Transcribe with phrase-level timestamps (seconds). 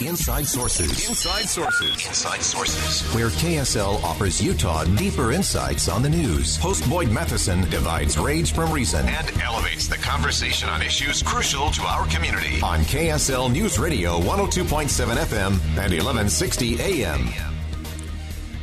[0.00, 1.08] Inside Sources.
[1.08, 2.06] Inside Sources.
[2.06, 3.02] Inside Sources.
[3.14, 6.56] Where KSL offers Utah deeper insights on the news.
[6.56, 11.82] Host Boyd Matheson divides rage from reason and elevates the conversation on issues crucial to
[11.82, 12.60] our community.
[12.62, 17.28] On KSL News Radio 102.7 FM and 1160 AM.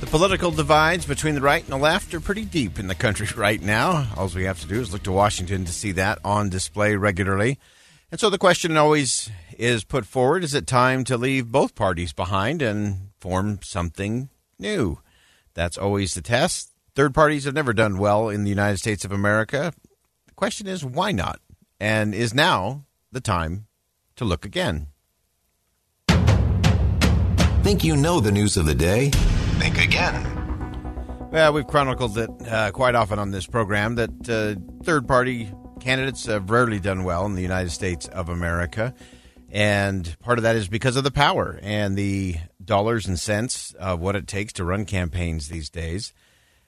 [0.00, 3.28] The political divides between the right and the left are pretty deep in the country
[3.36, 4.08] right now.
[4.16, 7.58] All we have to do is look to Washington to see that on display regularly.
[8.12, 12.12] And so the question always is put forward is it time to leave both parties
[12.12, 14.98] behind and form something new?
[15.54, 16.72] That's always the test.
[16.94, 19.72] Third parties have never done well in the United States of America.
[20.26, 21.40] The question is why not?
[21.80, 23.66] And is now the time
[24.16, 24.88] to look again?
[27.62, 29.08] Think you know the news of the day?
[29.58, 30.28] Think again.
[31.32, 35.50] Well, we've chronicled it uh, quite often on this program that uh, third party
[35.82, 38.94] candidates have rarely done well in the United States of America.
[39.50, 44.00] And part of that is because of the power and the dollars and cents of
[44.00, 46.14] what it takes to run campaigns these days.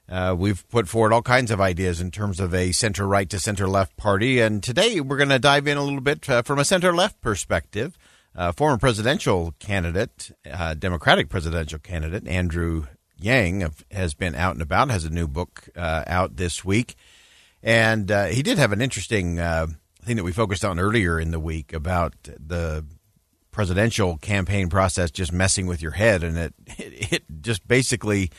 [0.06, 3.40] Uh, we've put forward all kinds of ideas in terms of a center right to
[3.40, 4.40] center left party.
[4.40, 7.22] And today we're going to dive in a little bit uh, from a center left
[7.22, 7.96] perspective.
[8.36, 14.90] Uh, former presidential candidate, uh, Democratic presidential candidate, Andrew Yang, has been out and about,
[14.90, 16.96] has a new book uh, out this week.
[17.64, 19.68] And uh, he did have an interesting uh,
[20.04, 22.84] thing that we focused on earlier in the week about the
[23.50, 28.30] presidential campaign process just messing with your head, and it it, it just basically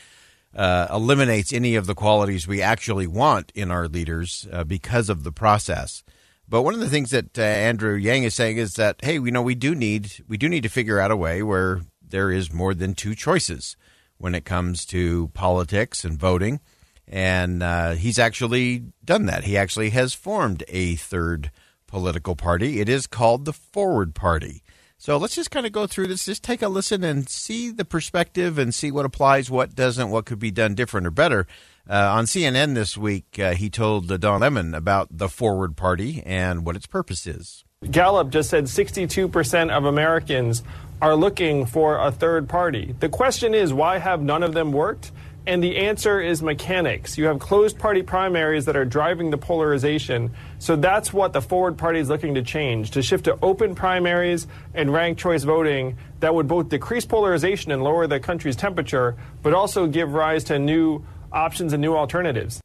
[0.54, 5.24] uh, eliminates any of the qualities we actually want in our leaders uh, because of
[5.24, 6.04] the process.
[6.48, 9.32] But one of the things that uh, Andrew Yang is saying is that hey, we
[9.32, 12.52] know we do need we do need to figure out a way where there is
[12.52, 13.76] more than two choices
[14.18, 16.60] when it comes to politics and voting
[17.08, 19.44] and uh, he's actually done that.
[19.44, 21.50] He actually has formed a third
[21.86, 22.80] political party.
[22.80, 24.62] It is called the Forward Party.
[24.98, 27.84] So let's just kind of go through this, just take a listen and see the
[27.84, 31.46] perspective and see what applies, what doesn't, what could be done different or better.
[31.88, 36.64] Uh, on CNN this week, uh, he told Don Lemon about the Forward Party and
[36.64, 37.62] what its purpose is.
[37.90, 40.62] Gallup just said 62% of Americans
[41.02, 42.94] are looking for a third party.
[42.98, 45.12] The question is, why have none of them worked?
[45.46, 47.16] And the answer is mechanics.
[47.16, 50.32] You have closed party primaries that are driving the polarization.
[50.58, 54.48] So that's what the Forward Party is looking to change to shift to open primaries
[54.74, 59.54] and ranked choice voting that would both decrease polarization and lower the country's temperature, but
[59.54, 62.60] also give rise to new options and new alternatives.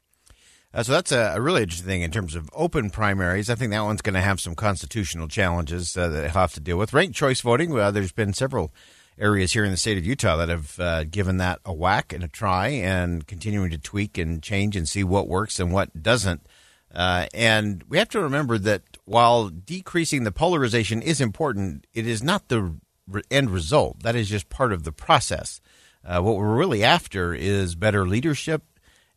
[0.74, 3.50] Uh, so that's a, a, really interesting thing in terms of open primaries.
[3.50, 6.78] I think that one's going to have some constitutional challenges uh, that have to deal
[6.78, 6.94] with.
[6.94, 8.74] Ranked choice voting, well, there's been several
[9.22, 12.24] areas here in the state of Utah that have uh, given that a whack and
[12.24, 16.46] a try and continuing to tweak and change and see what works and what doesn't.
[16.94, 22.22] Uh, and we have to remember that while decreasing the polarization is important, it is
[22.22, 22.76] not the
[23.30, 24.02] end result.
[24.04, 25.62] That is just part of the process.
[26.04, 28.64] Uh, what we're really after is better leadership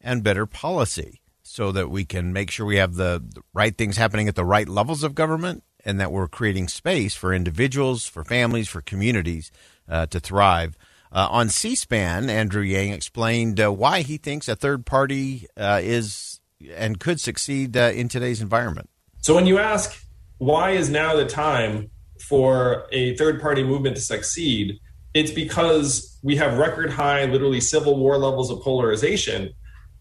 [0.00, 3.22] and better policy so that we can make sure we have the
[3.52, 7.32] right things happening at the right levels of government and that we're creating space for
[7.32, 9.50] individuals, for families, for communities
[9.88, 10.76] uh, to thrive.
[11.12, 16.40] Uh, on C-SPAN, Andrew Yang explained uh, why he thinks a third party uh, is
[16.74, 18.88] and could succeed uh, in today's environment.
[19.22, 20.04] So, when you ask
[20.38, 21.90] why is now the time
[22.28, 24.78] for a third party movement to succeed,
[25.14, 29.52] it's because we have record high, literally civil war levels of polarization,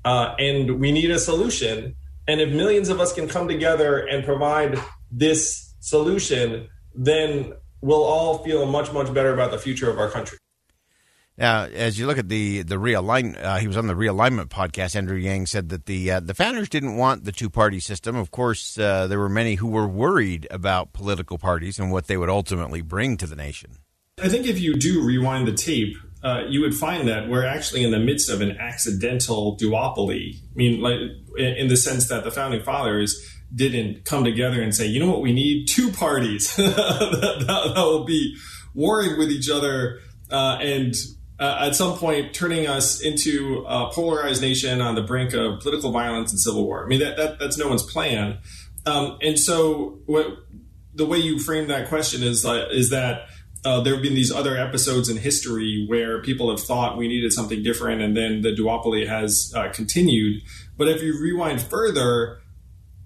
[0.06, 1.96] uh, and we need a solution.
[2.28, 4.80] And if millions of us can come together and provide
[5.12, 10.38] this solution, then we'll all feel much, much better about the future of our country.
[11.38, 14.96] Now, as you look at the the realign, uh, he was on the realignment podcast.
[14.96, 18.16] Andrew Yang said that the uh, the founders didn't want the two party system.
[18.16, 22.18] Of course, uh, there were many who were worried about political parties and what they
[22.18, 23.78] would ultimately bring to the nation.
[24.22, 27.84] I think if you do rewind the tape, uh, you would find that we're actually
[27.84, 30.36] in the midst of an accidental duopoly.
[30.36, 31.00] I mean, like
[31.36, 33.19] in the sense that the founding fathers
[33.54, 38.06] didn't come together and say, you know what, we need two parties that, that, will
[38.06, 38.36] be
[38.74, 40.00] warring with each other
[40.32, 40.96] uh, and
[41.40, 45.92] uh, at some point turning us into a polarized nation on the brink of political
[45.92, 46.84] violence and civil war.
[46.84, 48.40] I mean, that, that that's no one's plan.
[48.86, 50.28] Um, and so, what,
[50.94, 53.28] the way you frame that question is uh, is that
[53.66, 57.32] uh, there have been these other episodes in history where people have thought we needed
[57.32, 60.42] something different, and then the duopoly has uh, continued.
[60.78, 62.42] But if you rewind further,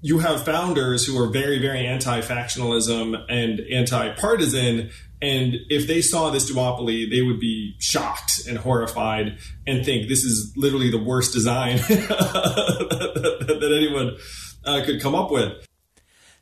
[0.02, 4.90] you have founders who are very, very anti factionalism and anti partisan.
[5.20, 10.24] And if they saw this duopoly, they would be shocked and horrified and think this
[10.24, 14.18] is literally the worst design that, anyone
[14.64, 15.54] uh, could come up with.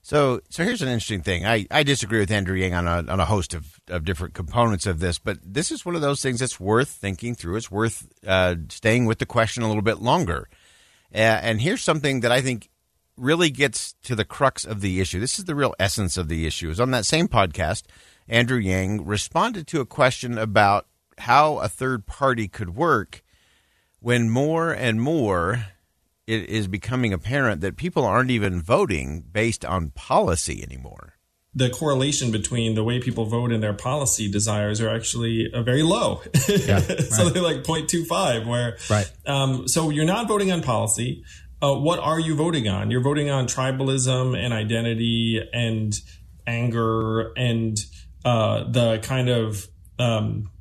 [0.02, 1.46] So, so here's an interesting thing.
[1.46, 4.86] I, I disagree with Andrew Yang on a, on a host of, of different components
[4.86, 7.56] of this, but this is one of those things that's worth thinking through.
[7.56, 10.50] It's worth uh, staying with the question a little bit longer.
[11.14, 12.70] Uh, and here's something that I think
[13.18, 15.20] really gets to the crux of the issue.
[15.20, 16.70] This is the real essence of the issue.
[16.70, 17.84] Is on that same podcast,
[18.28, 20.88] Andrew Yang responded to a question about
[21.20, 23.24] how a third party could work
[24.00, 25.66] when more and more
[26.28, 31.14] it is becoming apparent that people aren't even voting based on policy anymore.
[31.58, 35.84] The correlation between the way people vote and their policy desires are actually uh, very
[35.84, 36.22] low.
[36.50, 37.02] Yeah, right.
[37.02, 39.10] so they're like 0.25, where, right.
[39.26, 41.24] Um, so you're not voting on policy
[41.66, 42.92] uh, what are you voting on?
[42.92, 45.94] You're voting on tribalism and identity and
[46.46, 47.78] anger and
[48.24, 49.68] uh, the kind of
[49.98, 50.52] um,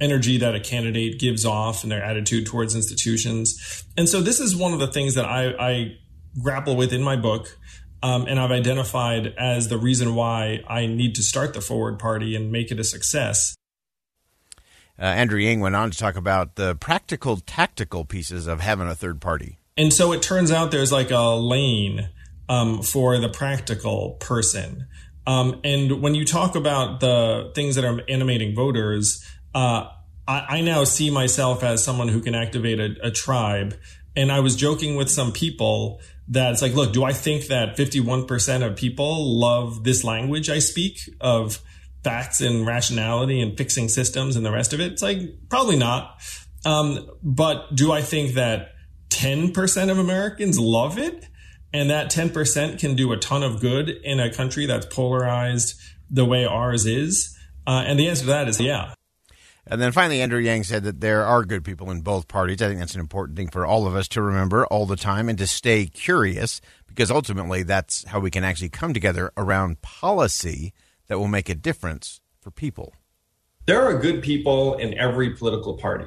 [0.00, 3.84] energy that a candidate gives off and their attitude towards institutions.
[3.96, 5.98] And so this is one of the things that I, I
[6.42, 7.56] grapple with in my book.
[8.02, 12.34] Um, and I've identified as the reason why I need to start the Forward Party
[12.36, 13.56] and make it a success.
[15.00, 18.94] Uh, Andrew Yang went on to talk about the practical, tactical pieces of having a
[18.94, 19.58] third party.
[19.78, 22.10] And so it turns out there's like a lane
[22.48, 24.88] um, for the practical person.
[25.24, 29.86] Um, and when you talk about the things that are animating voters, uh,
[30.26, 33.76] I, I, now see myself as someone who can activate a, a tribe.
[34.16, 37.76] And I was joking with some people that it's like, look, do I think that
[37.76, 41.62] 51% of people love this language I speak of
[42.02, 44.92] facts and rationality and fixing systems and the rest of it?
[44.92, 46.20] It's like, probably not.
[46.64, 48.72] Um, but do I think that
[49.18, 51.28] 10% of Americans love it.
[51.72, 55.78] And that 10% can do a ton of good in a country that's polarized
[56.08, 57.36] the way ours is.
[57.66, 58.94] Uh, and the answer to that is yeah.
[59.66, 62.62] And then finally, Andrew Yang said that there are good people in both parties.
[62.62, 65.28] I think that's an important thing for all of us to remember all the time
[65.28, 70.72] and to stay curious because ultimately that's how we can actually come together around policy
[71.08, 72.94] that will make a difference for people.
[73.66, 76.06] There are good people in every political party.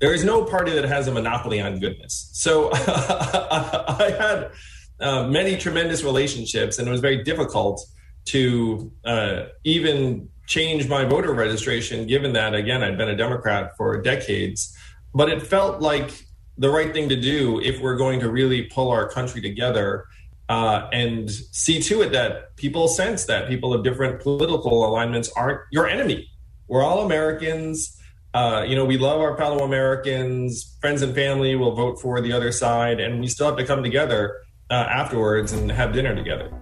[0.00, 2.30] There is no party that has a monopoly on goodness.
[2.32, 4.50] So I had
[4.98, 7.84] uh, many tremendous relationships, and it was very difficult
[8.26, 14.00] to uh, even change my voter registration, given that, again, I'd been a Democrat for
[14.00, 14.74] decades.
[15.14, 16.24] But it felt like
[16.56, 20.06] the right thing to do if we're going to really pull our country together
[20.48, 25.60] uh, and see to it that people sense that people of different political alignments aren't
[25.70, 26.28] your enemy.
[26.68, 27.99] We're all Americans
[28.32, 32.32] uh, you know, we love our fellow Americans, friends and family will vote for the
[32.32, 34.36] other side, and we still have to come together
[34.70, 36.52] uh, afterwards and have dinner together.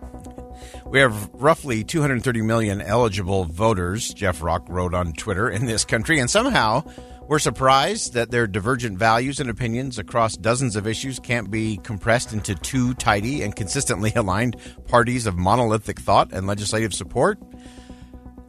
[0.87, 6.19] We have roughly 230 million eligible voters, Jeff Rock wrote on Twitter, in this country,
[6.19, 6.85] and somehow
[7.29, 12.32] we're surprised that their divergent values and opinions across dozens of issues can't be compressed
[12.32, 14.56] into two tidy and consistently aligned
[14.87, 17.38] parties of monolithic thought and legislative support.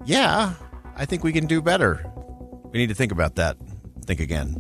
[0.05, 0.53] Yeah,
[0.95, 2.09] I think we can do better.
[2.71, 3.57] We need to think about that.
[4.05, 4.53] Think again.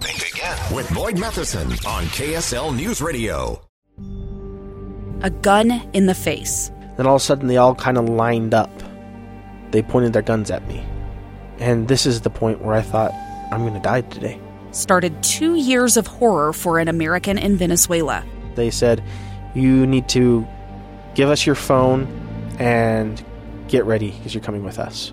[0.00, 3.60] Think again with Boyd Matheson on KSL News Radio.
[5.22, 6.70] A gun in the face.
[6.96, 8.70] Then all of a sudden, they all kind of lined up.
[9.70, 10.84] They pointed their guns at me.
[11.58, 13.12] And this is the point where I thought,
[13.52, 14.40] I'm going to die today.
[14.72, 18.24] Started two years of horror for an American in Venezuela.
[18.56, 19.02] They said,
[19.54, 20.46] You need to
[21.14, 22.06] give us your phone
[22.58, 23.24] and
[23.68, 25.12] get ready because you're coming with us.